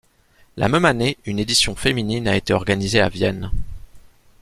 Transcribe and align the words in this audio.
La 0.57 0.67
même 0.67 0.85
année 0.85 1.19
une 1.25 1.37
édition 1.37 1.75
féminine 1.75 2.27
a 2.27 2.35
été 2.35 2.53
organisée 2.55 3.01
à 3.01 3.07
Vienne. 3.07 3.51